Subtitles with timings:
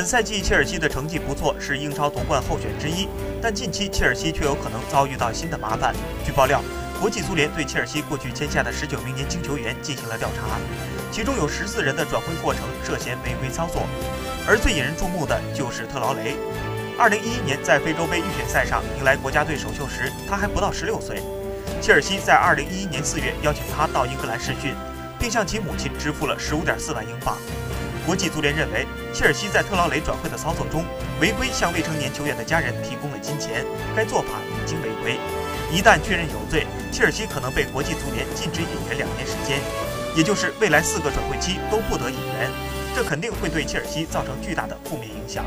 [0.00, 3.06] 本赛季切尔西的成绩不错，是英超夺冠候选之一，
[3.42, 5.94] 但近期切尔西却有可能遭遇到新的麻烦。
[6.24, 6.62] 据爆料，
[6.98, 10.56] 国际足联对切尔西过去签下的十九名年轻球员进行了调查，
[11.12, 13.82] 其中有十四人的转会过程涉嫌违规操作，
[14.48, 16.34] 而最引人注目的就是特劳雷。
[16.98, 21.20] 二零一一年在非洲杯预选赛上迎来国家队首秀时，他还不到十六岁。
[21.82, 24.74] 切尔西在二零一一年四月邀请他到英格兰试训，
[25.18, 27.36] 并向其母亲支付了十五点四万英镑。
[28.10, 30.84] 国际足联认为，切尔西在特劳雷转会的操作中
[31.20, 33.64] 违规向未成年球员的家人提供了金钱，
[33.94, 35.16] 该做法已经违规。
[35.70, 39.60] 一旦确认有罪，切尔西可能被国际足联禁止引援两年时间，
[40.16, 42.50] 也就是未来四个转会期都不得引援。
[42.96, 45.44] 这肯定会对切尔西造成巨大的负面影响。